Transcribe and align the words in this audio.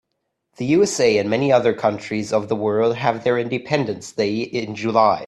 The 0.57 0.65
USA 0.65 1.15
and 1.19 1.29
many 1.29 1.51
other 1.53 1.75
countries 1.75 2.33
of 2.33 2.49
the 2.49 2.55
world 2.55 2.95
have 2.95 3.23
their 3.23 3.37
independence 3.37 4.11
day 4.13 4.37
in 4.39 4.73
July. 4.73 5.19